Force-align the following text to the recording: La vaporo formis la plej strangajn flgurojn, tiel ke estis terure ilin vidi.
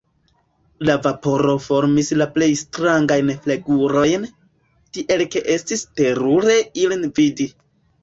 La 0.87 0.95
vaporo 1.07 1.53
formis 1.65 2.09
la 2.21 2.27
plej 2.39 2.49
strangajn 2.63 3.31
flgurojn, 3.45 4.27
tiel 4.99 5.27
ke 5.37 5.47
estis 5.61 5.89
terure 6.03 6.61
ilin 6.87 7.11
vidi. 7.23 7.53